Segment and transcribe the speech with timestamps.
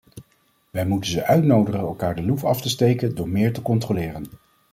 [0.69, 4.27] Wij moeten ze uitnodigen elkaar de loef af te steken door meer te controleren.